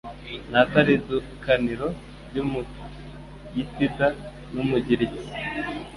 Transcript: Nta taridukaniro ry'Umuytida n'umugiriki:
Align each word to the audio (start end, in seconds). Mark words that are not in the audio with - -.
Nta 0.49 0.61
taridukaniro 0.71 1.87
ry'Umuytida 2.27 4.07
n'umugiriki: 4.53 5.23